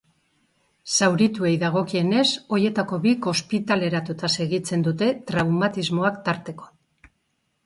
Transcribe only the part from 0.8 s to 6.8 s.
Zaurituei dagokienez, horietako bik ospitaleratuta segitzen dute, traumatismoak tarteko.